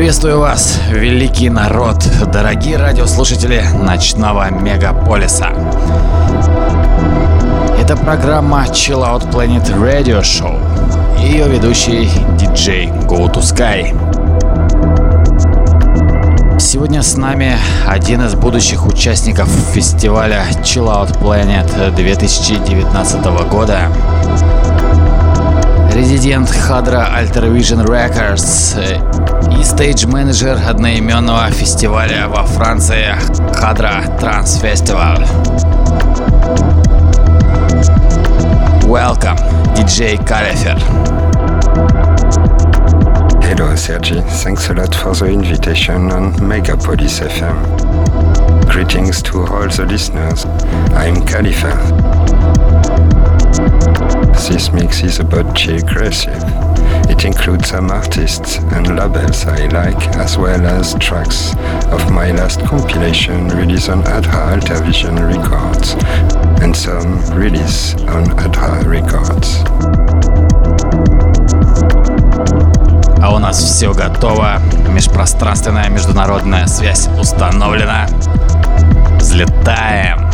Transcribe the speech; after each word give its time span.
Приветствую 0.00 0.40
вас, 0.40 0.80
великий 0.90 1.50
народ, 1.50 2.02
дорогие 2.32 2.78
радиослушатели 2.78 3.62
ночного 3.74 4.48
мегаполиса. 4.50 5.48
Это 7.78 7.98
программа 7.98 8.64
Chill 8.64 9.02
Out 9.02 9.30
Planet 9.30 9.66
Radio 9.78 10.22
Show. 10.22 10.58
Ее 11.20 11.46
ведущий 11.50 12.08
диджей 12.38 12.86
Go 13.06 13.30
to 13.30 13.42
Sky. 13.42 13.94
Сегодня 16.58 17.02
с 17.02 17.18
нами 17.18 17.58
один 17.86 18.22
из 18.22 18.34
будущих 18.34 18.86
участников 18.86 19.50
фестиваля 19.74 20.46
Chill 20.62 20.86
Out 20.86 21.20
Planet 21.20 21.94
2019 21.94 23.26
года. 23.50 23.90
Резидент 25.93 26.49
Хадра 26.49 27.07
Alter 27.17 27.51
Vision 27.55 27.85
Records 27.85 28.75
и 29.57 29.63
стейдж-менеджер 29.63 30.59
одноименного 30.67 31.49
фестиваля 31.51 32.27
во 32.27 32.43
Франции 32.43 33.15
Хадра 33.53 34.03
Транс 34.19 34.55
Фестиваль. 34.57 35.25
Welcome, 38.83 39.37
DJ 39.75 40.17
Califер. 40.25 40.77
Hello 43.41 43.73
Sergi, 43.75 44.21
thanks 44.43 44.69
a 44.69 44.73
lot 44.73 44.93
for 44.93 45.13
the 45.13 45.27
invitation 45.27 46.11
on 46.11 46.33
Megapolis 46.33 47.21
FM. 47.21 47.55
Greetings 48.67 49.21
to 49.21 49.45
all 49.45 49.67
the 49.69 49.85
listeners. 49.85 50.45
I'm 50.93 51.25
Khalifa. 51.25 52.08
This 54.49 54.71
mix 54.71 55.03
is 55.03 55.19
about 55.19 55.53
G-Aggressive. 55.55 56.41
It 57.09 57.25
includes 57.25 57.69
some 57.69 57.91
artists 57.91 58.57
and 58.71 58.95
labels 58.95 59.45
I 59.45 59.67
like, 59.67 60.07
as 60.15 60.37
well 60.37 60.65
as 60.65 60.95
tracks 60.95 61.53
of 61.91 62.11
my 62.11 62.31
last 62.31 62.61
compilation 62.65 63.49
release 63.49 63.89
on 63.89 64.03
Adra 64.03 64.53
Altervision 64.53 65.19
Records, 65.19 65.95
and 66.63 66.75
some 66.75 67.19
release 67.35 67.93
on 68.07 68.25
Adra 68.37 68.83
Records. 68.85 69.63
А 73.21 73.33
у 73.33 73.39
нас 73.39 73.57
все 73.57 73.91
готово. 73.93 74.61
Межпространственная 74.89 75.89
международная 75.89 76.67
связь 76.67 77.07
установлена. 77.19 78.05
Взлетаем. 79.19 80.28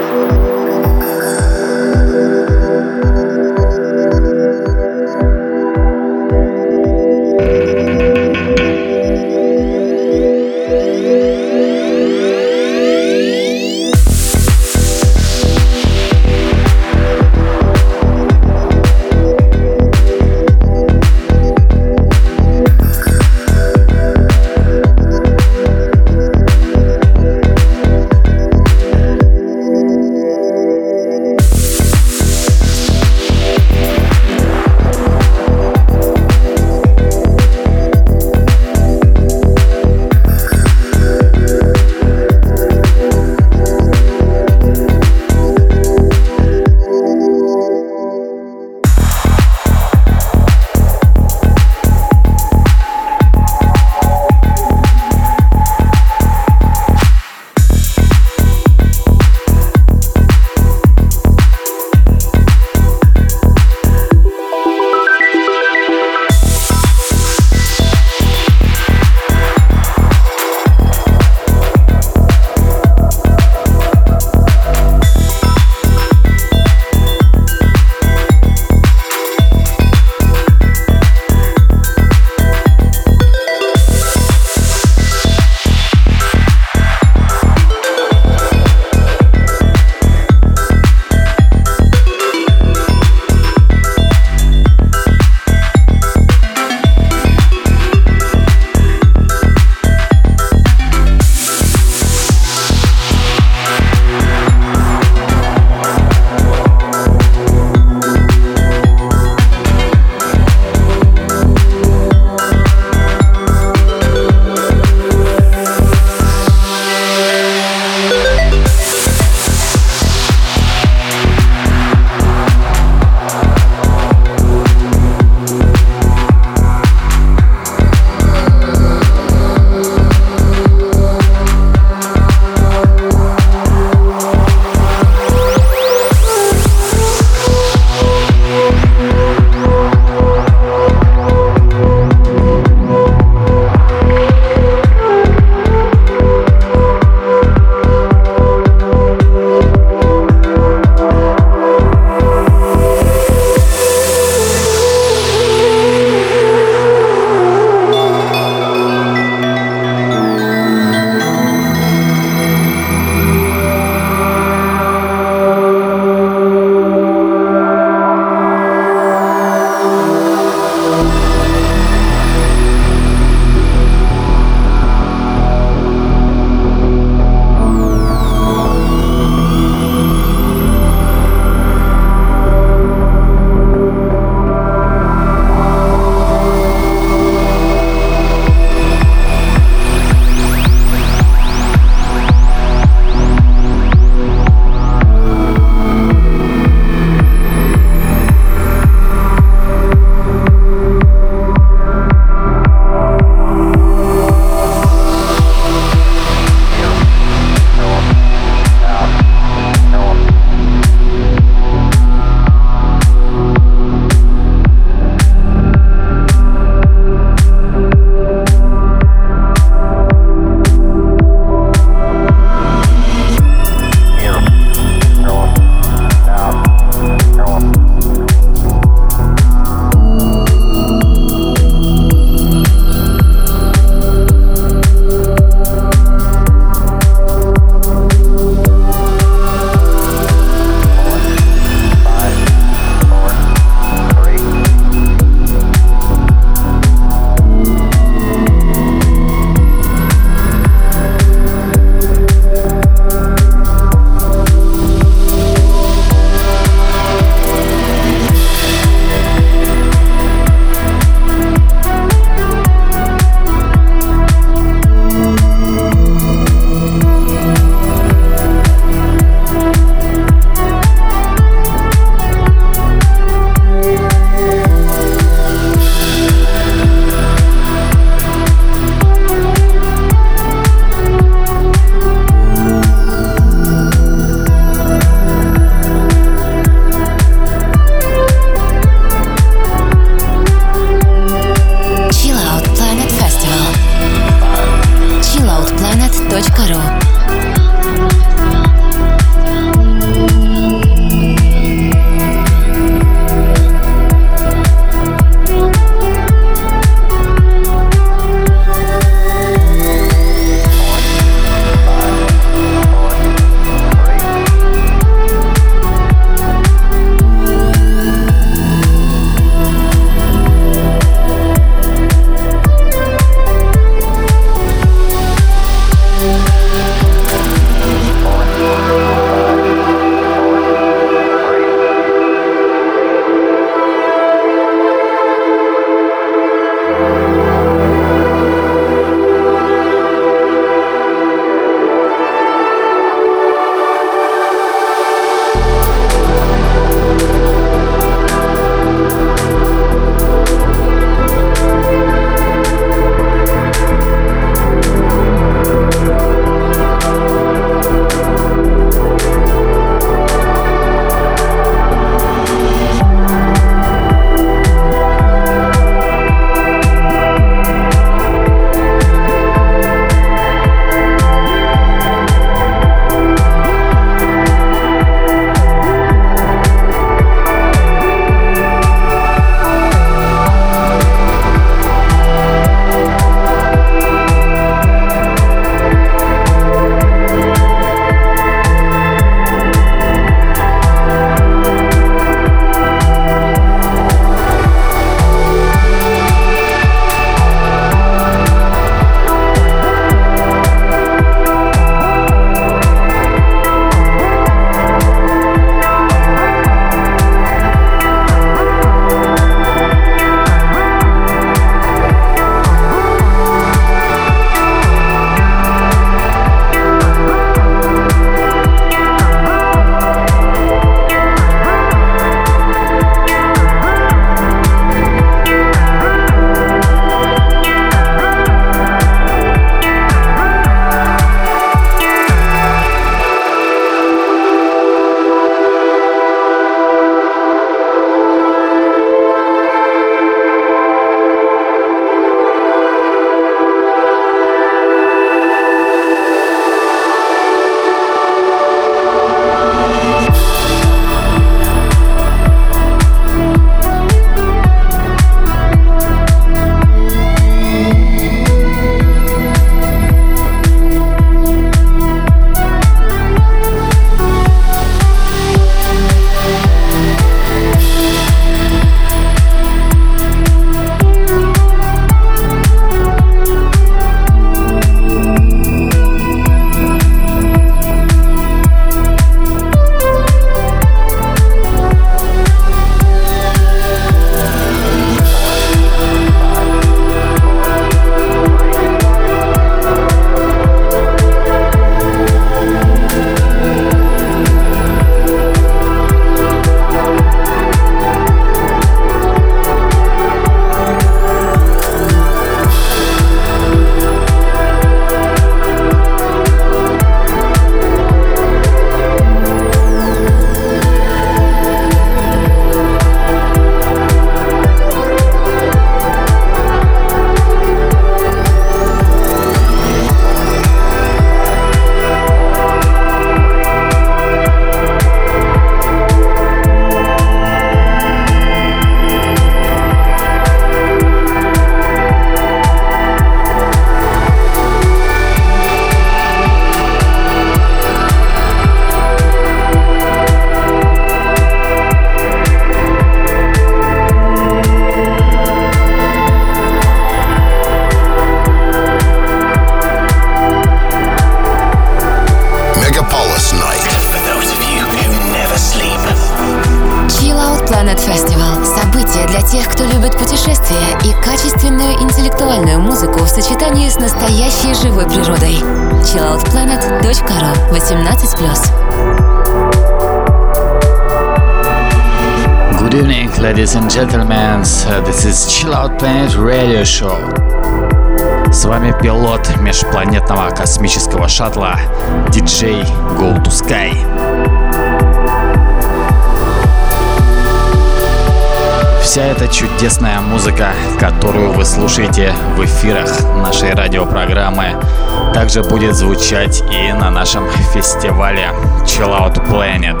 Также 595.52 595.68
будет 595.68 595.96
звучать 595.96 596.62
и 596.70 596.92
на 596.92 597.10
нашем 597.10 597.50
фестивале 597.74 598.50
Chill 598.84 599.10
Out 599.10 599.44
Planet, 599.50 600.00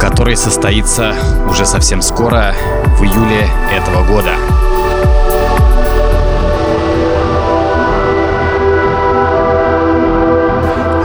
который 0.00 0.36
состоится 0.36 1.14
уже 1.48 1.64
совсем 1.64 2.02
скоро, 2.02 2.52
в 2.98 3.04
июле 3.04 3.48
этого 3.72 4.04
года. 4.04 4.32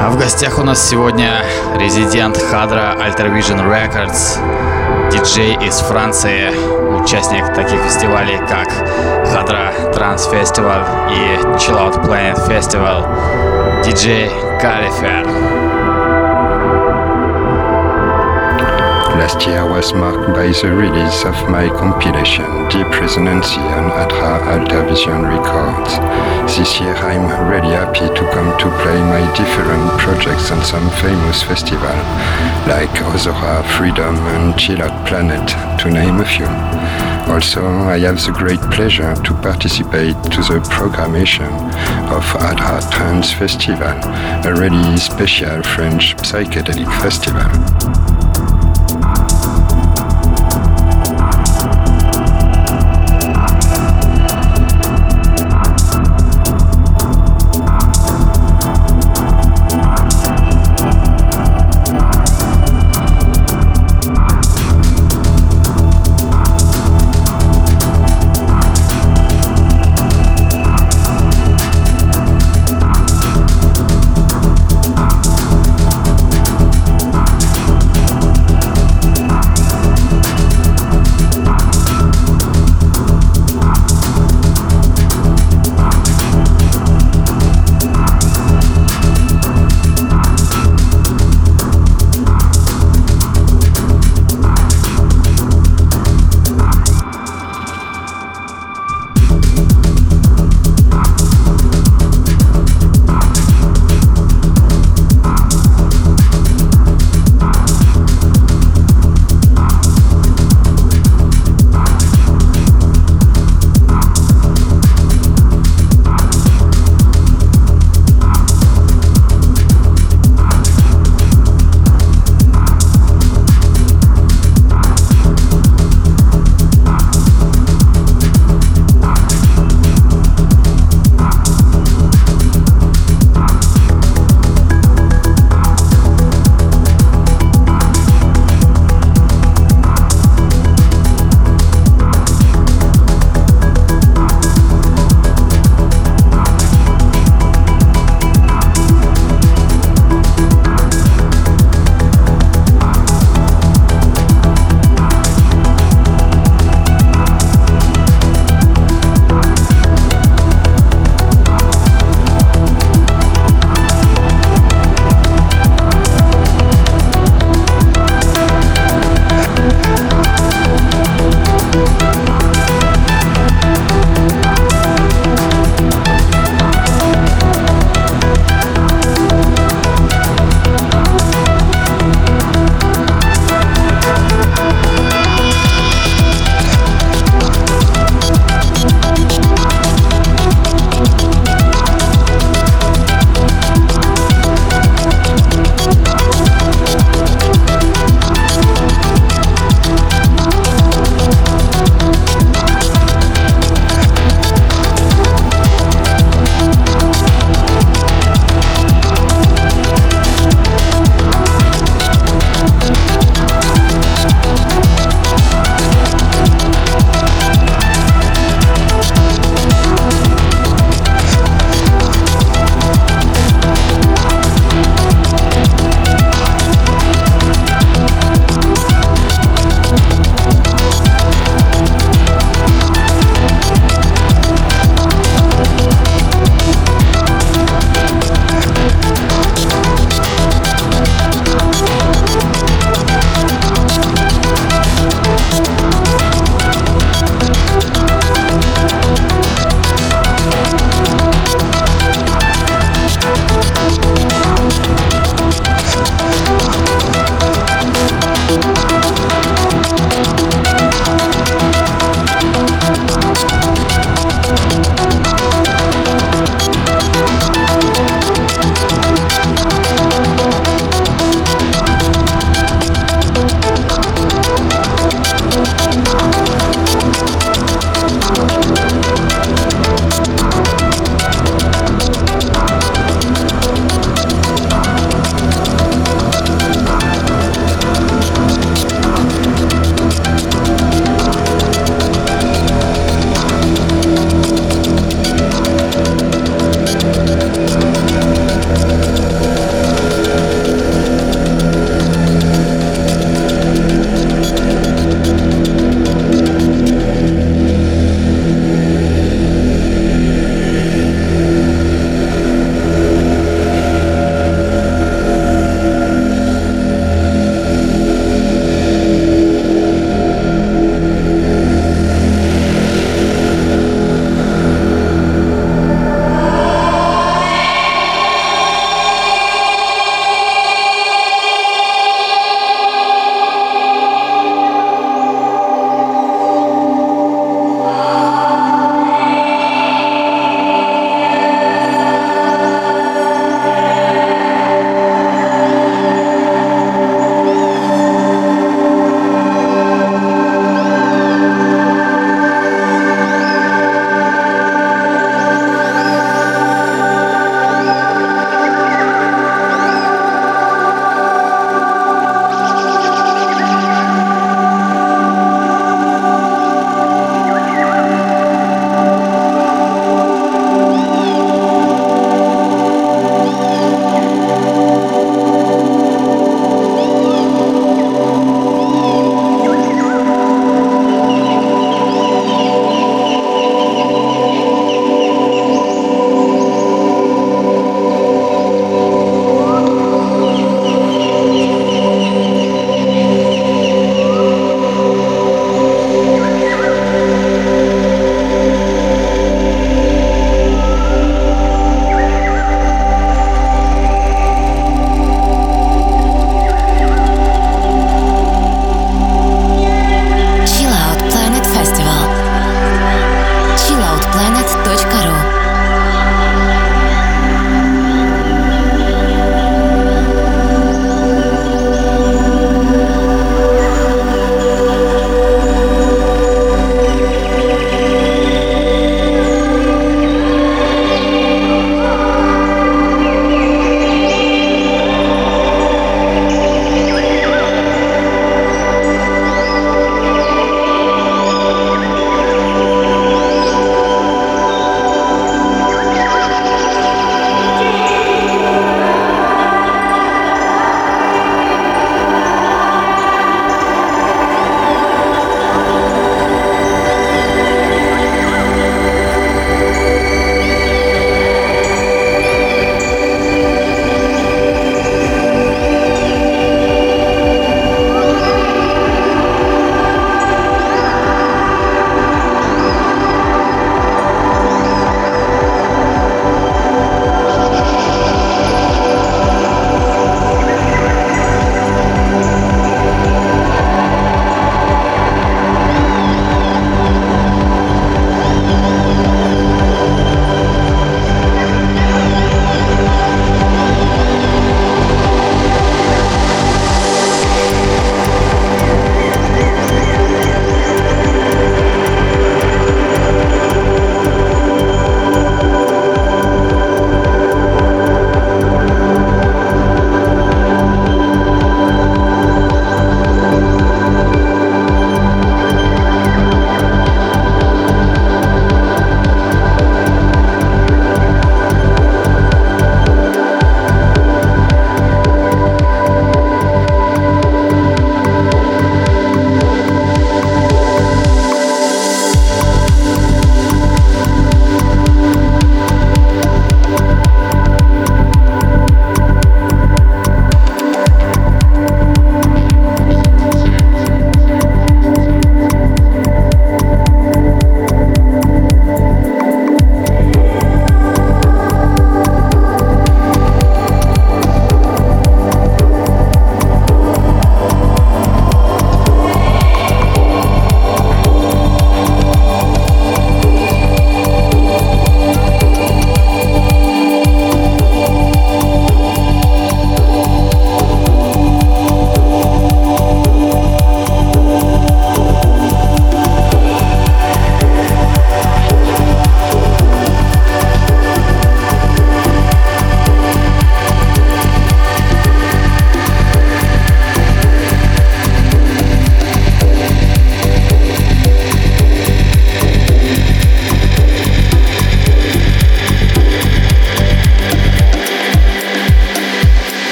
А 0.00 0.08
в 0.10 0.16
гостях 0.18 0.58
у 0.58 0.62
нас 0.62 0.82
сегодня 0.82 1.44
резидент 1.76 2.38
Хадра 2.38 2.96
Alter 2.98 3.30
Vision 3.36 3.68
Records, 3.68 4.38
диджей 5.10 5.58
из 5.66 5.78
Франции, 5.80 6.48
участник 6.98 7.52
таких 7.54 7.80
фестивалей, 7.82 8.38
как 8.48 8.68
Транс 9.99 10.25
Фестиваль 10.25 10.85
и 11.09 11.37
Chill 11.57 11.77
Out 11.77 12.05
Planet 12.05 12.37
Festival, 12.47 13.05
диджей 13.83 14.29
Калифер. 14.61 15.25
Last 19.17 19.47
year 19.47 19.65
was 19.65 19.91
marked 19.93 20.35
by 20.35 20.51
the 20.51 20.71
release 20.71 21.23
of 21.25 21.35
my 21.49 21.67
compilation 21.69 22.67
Deep 22.69 22.87
Resonancy 22.99 23.59
on 23.59 23.89
Adra 23.89 24.39
Alta 24.53 24.83
Vision 24.87 25.23
Records. 25.23 25.97
This 26.55 26.79
year 26.79 26.95
I'm 26.95 27.25
really 27.49 27.73
happy 27.73 28.07
to 28.07 28.23
come 28.31 28.55
to 28.59 28.69
play 28.83 28.99
my 29.01 29.23
different 29.35 29.89
projects 29.97 30.51
on 30.51 30.63
some 30.63 30.87
famous 31.01 31.41
festivals 31.41 32.05
like 32.67 32.91
Ozora, 33.13 33.63
Freedom 33.77 34.15
and 34.35 34.57
Chill 34.59 34.81
Out 34.81 35.07
Planet, 35.07 35.47
to 35.79 35.89
name 35.89 36.19
a 36.19 36.25
few. 36.25 37.08
Also, 37.30 37.64
I 37.64 38.00
have 38.00 38.16
the 38.26 38.32
great 38.32 38.60
pleasure 38.72 39.14
to 39.14 39.34
participate 39.34 40.16
to 40.34 40.40
the 40.42 40.58
programmation 40.68 41.52
of 42.10 42.24
Adra 42.34 42.80
Trans 42.90 43.32
Festival, 43.32 43.86
a 43.86 44.52
really 44.52 44.96
special 44.96 45.62
French 45.62 46.16
psychedelic 46.16 46.90
festival. 47.00 47.99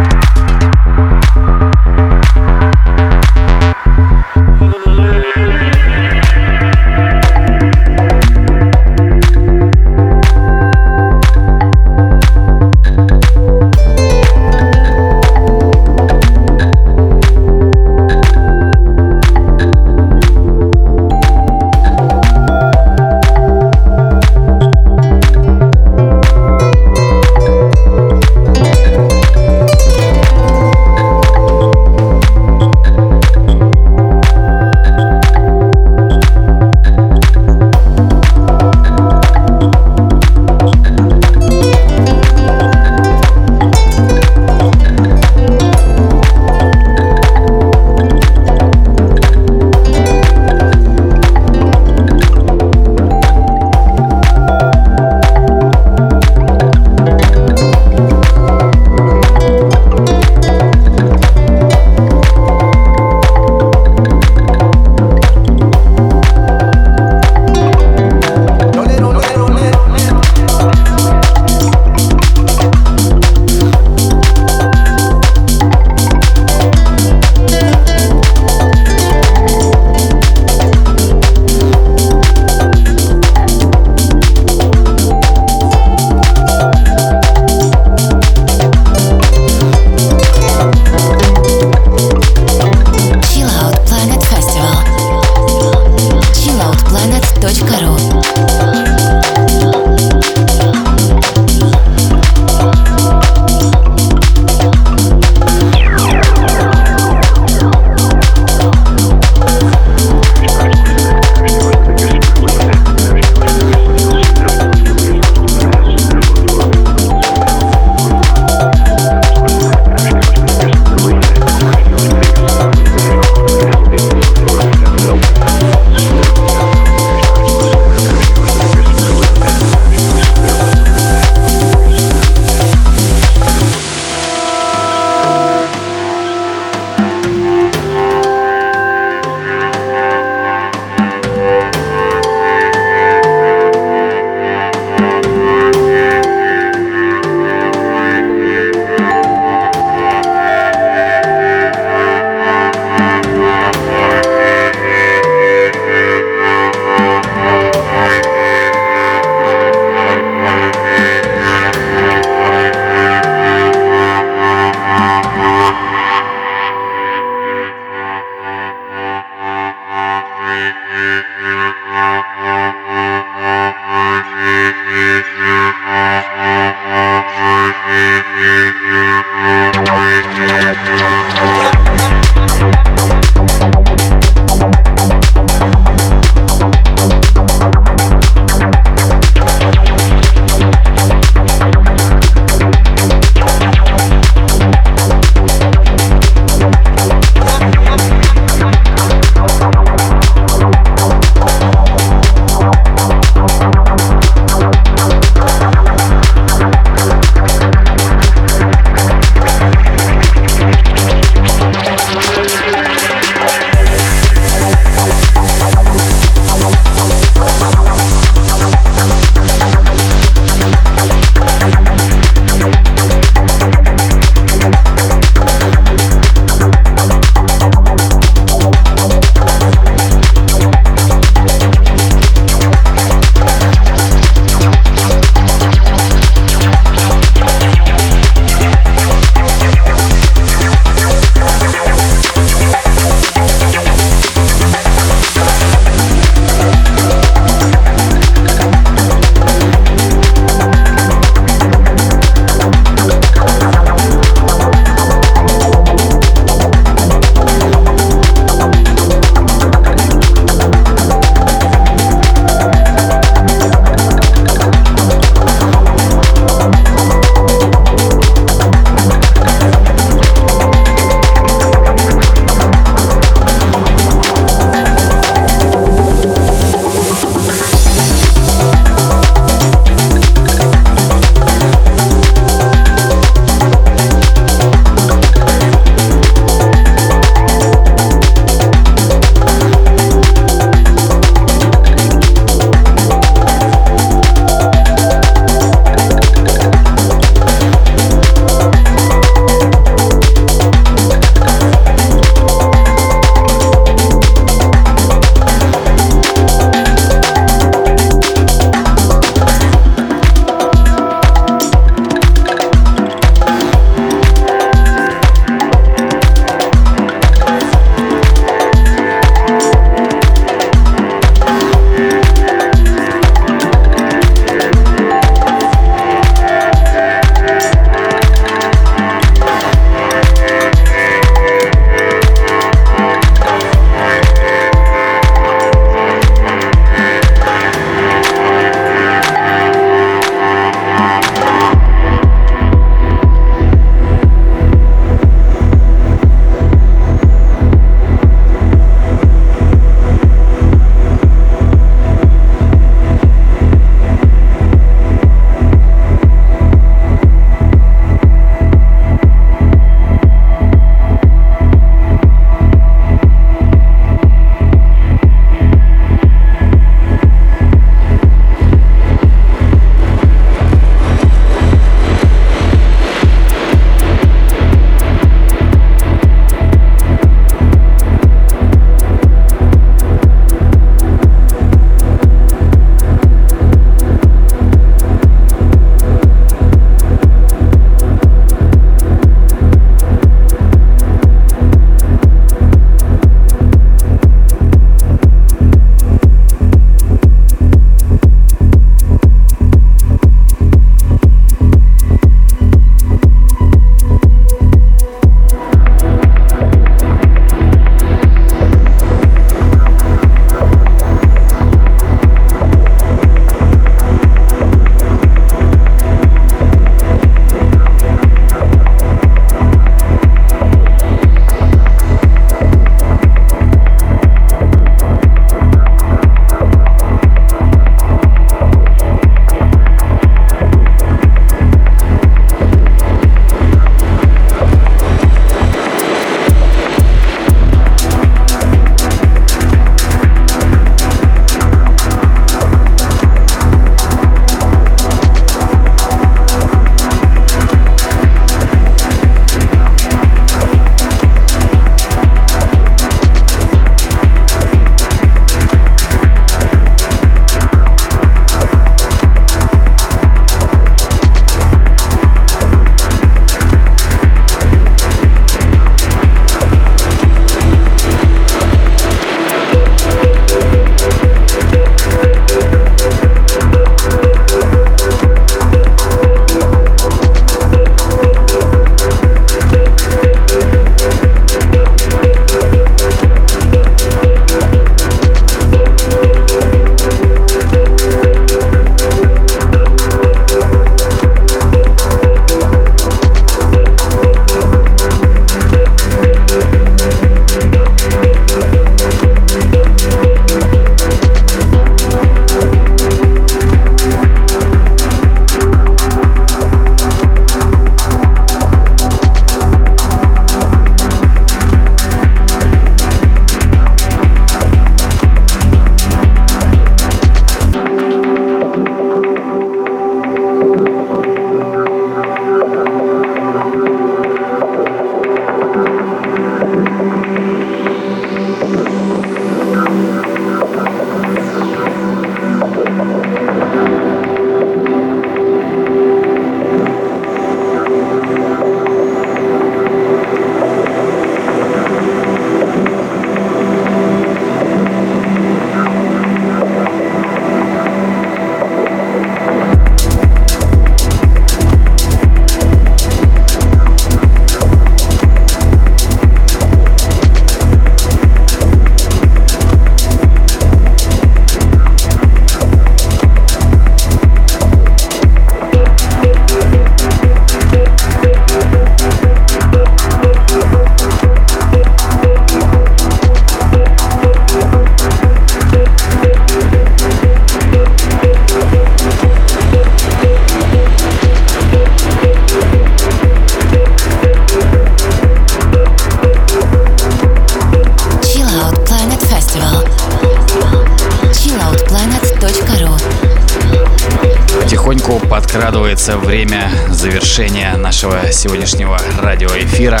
Подкрадывается 595.82 596.16
время 596.16 596.70
завершения 596.90 597.74
нашего 597.76 598.30
сегодняшнего 598.30 598.96
радиоэфира. 599.20 600.00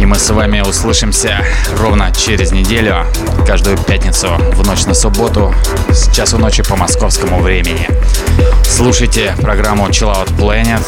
И 0.00 0.06
мы 0.06 0.16
с 0.16 0.30
вами 0.30 0.60
услышимся 0.60 1.44
ровно 1.78 2.10
через 2.14 2.50
неделю, 2.50 3.04
каждую 3.46 3.76
пятницу 3.76 4.28
в 4.54 4.66
ночь 4.66 4.86
на 4.86 4.94
субботу 4.94 5.54
с 5.90 6.10
часу 6.14 6.38
ночи 6.38 6.62
по 6.62 6.76
московскому 6.76 7.40
времени. 7.40 7.86
Слушайте 8.64 9.34
программу 9.42 9.86
Chill 9.88 10.14
Out 10.14 10.34
Planet 10.38 10.82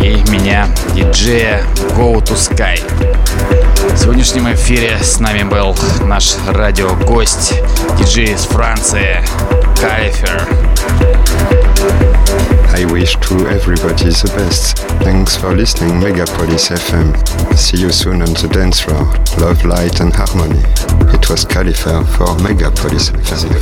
и 0.00 0.30
меня, 0.30 0.68
диджея 0.94 1.64
Go 1.96 2.22
to 2.22 2.36
Sky. 2.36 2.80
В 3.92 3.98
сегодняшнем 3.98 4.52
эфире 4.52 4.98
с 5.02 5.18
нами 5.18 5.42
был 5.42 5.76
наш 6.04 6.36
радиогость, 6.46 7.54
диджей 7.98 8.34
из 8.34 8.44
Франции, 8.44 9.24
Калифер. 9.80 10.69
I 12.75 12.85
wish 12.91 13.15
to 13.15 13.47
everybody 13.47 14.09
the 14.09 14.31
best. 14.35 14.77
Thanks 15.03 15.35
for 15.35 15.55
listening 15.55 15.91
Megapolis 16.01 16.69
FM. 16.71 17.15
See 17.57 17.77
you 17.77 17.91
soon 17.91 18.21
on 18.21 18.33
the 18.33 18.47
dance 18.51 18.81
floor. 18.81 19.05
Love, 19.39 19.63
light 19.65 19.99
and 20.01 20.13
harmony. 20.13 20.61
It 21.13 21.29
was 21.29 21.45
Califer 21.45 22.03
for 22.03 22.27
Megapolis 22.43 23.11
FM. 23.11 23.55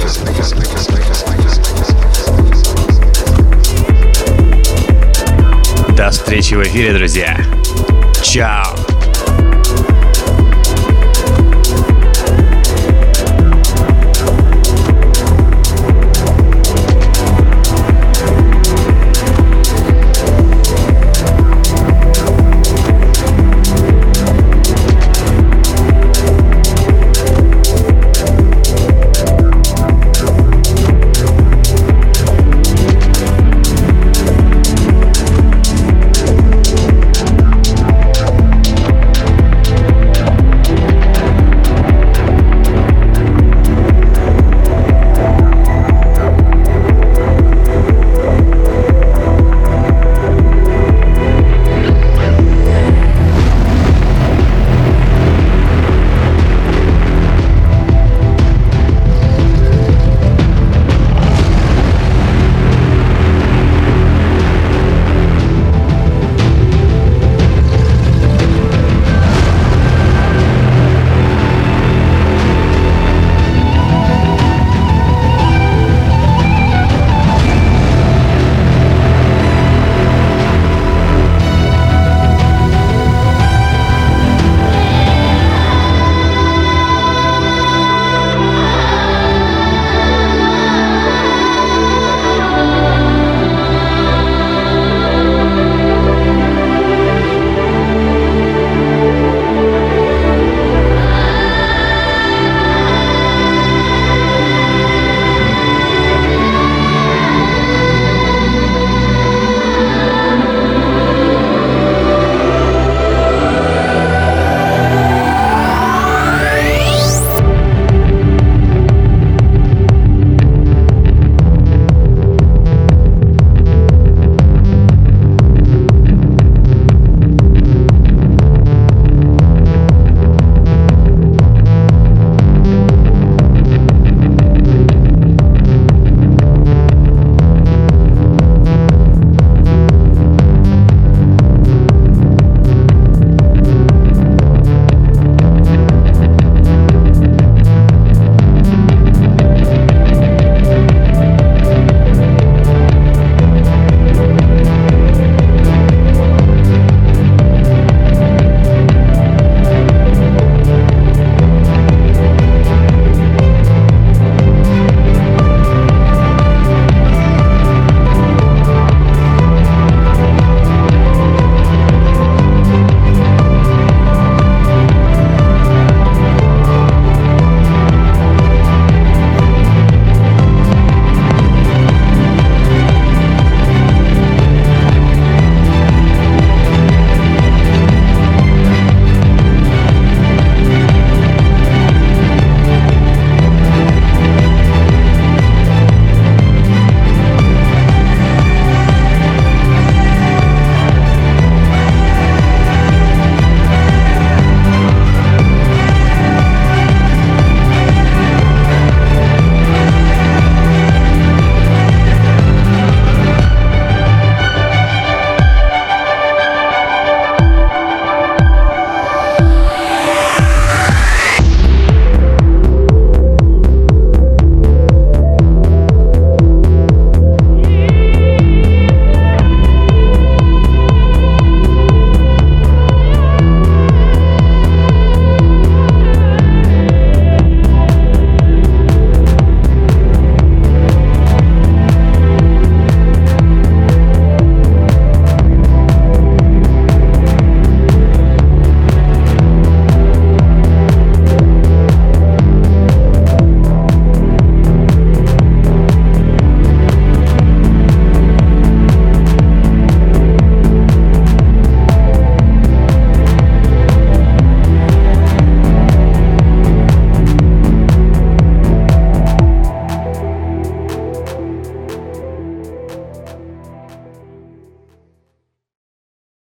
До 5.95 6.09
встречи 6.09 6.55
в 6.55 6.63
эфире, 6.63 6.93
друзья. 6.93 7.37
Чао! 8.23 8.86